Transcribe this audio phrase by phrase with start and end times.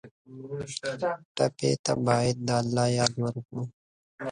[1.35, 3.63] ټپي ته باید د الله یاد ورکړو.